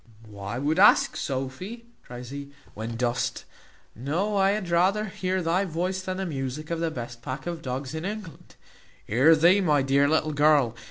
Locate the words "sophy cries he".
1.15-2.51